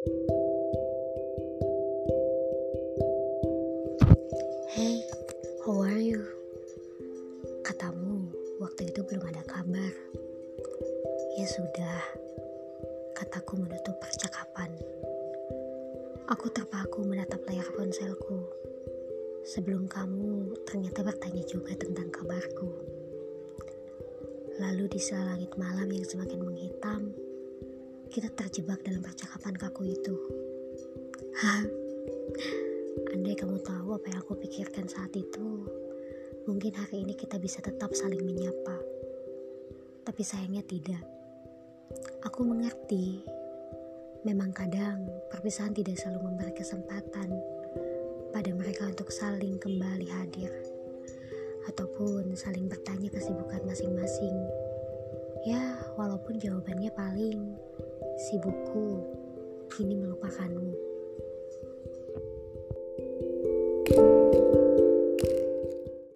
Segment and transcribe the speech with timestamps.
[0.00, 0.16] Hey,
[5.60, 6.24] how are you?
[7.60, 8.32] Katamu,
[8.64, 9.92] waktu itu belum ada kabar.
[11.36, 12.00] Ya sudah,
[13.12, 14.72] kataku menutup percakapan.
[16.32, 18.48] Aku terpaku menatap layar ponselku.
[19.44, 22.72] Sebelum kamu ternyata bertanya juga tentang kabarku.
[24.64, 27.12] Lalu di sela langit malam yang semakin menghitam,
[28.10, 30.18] kita terjebak dalam percakapan kaku itu.
[33.14, 35.70] Andai kamu tahu apa yang aku pikirkan saat itu,
[36.42, 38.82] mungkin hari ini kita bisa tetap saling menyapa.
[40.02, 41.06] Tapi sayangnya tidak.
[42.26, 43.22] Aku mengerti,
[44.26, 47.30] memang kadang perpisahan tidak selalu memberi kesempatan
[48.34, 50.50] pada mereka untuk saling kembali hadir
[51.70, 54.34] ataupun saling bertanya kesibukan masing-masing.
[55.46, 57.38] Ya, walaupun jawabannya paling
[58.20, 59.00] sibukku
[59.72, 60.89] kini melupakanmu.